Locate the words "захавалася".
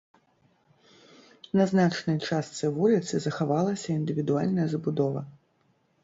3.25-3.89